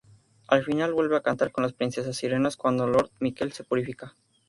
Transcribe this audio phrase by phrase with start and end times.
[0.47, 4.15] Al final, vuelve a cantar con las princesas sirenas, cuando Lord Mikel se purifica.